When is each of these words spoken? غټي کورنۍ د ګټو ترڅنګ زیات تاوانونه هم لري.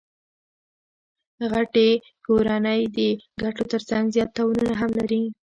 غټي 1.51 1.89
کورنۍ 2.25 2.81
د 2.97 2.97
ګټو 3.41 3.63
ترڅنګ 3.71 4.03
زیات 4.13 4.29
تاوانونه 4.35 4.73
هم 4.81 4.91
لري. 4.99 5.23